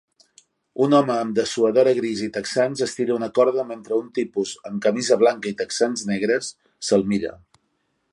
Un 0.83 0.93
home 0.99 1.11
amb 1.23 1.35
dessuadora 1.39 1.91
gris 1.99 2.23
i 2.27 2.29
texans 2.37 2.81
estira 2.85 3.13
una 3.17 3.29
corda 3.39 3.65
mentre 3.73 3.99
un 3.99 4.07
tipus 4.19 4.55
amb 4.71 4.83
camisa 4.87 5.19
blanca 5.25 5.53
i 5.53 5.55
texans 5.61 6.05
negres 6.13 6.51
se'l 6.89 7.07
mira 7.13 7.35